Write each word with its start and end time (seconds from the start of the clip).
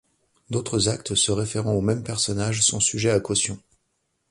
D'autres 0.49 0.89
actes 0.89 1.13
se 1.13 1.31
référant 1.31 1.73
au 1.73 1.81
même 1.81 2.01
personnage 2.01 2.63
sont 2.63 2.79
sujets 2.79 3.11
à 3.11 3.19
caution. 3.19 3.59